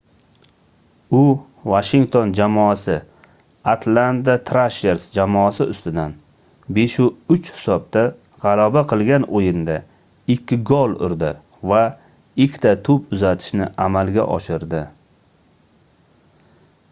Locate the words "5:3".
6.79-7.43